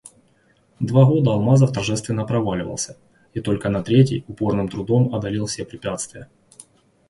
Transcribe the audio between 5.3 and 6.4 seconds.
все препятствия.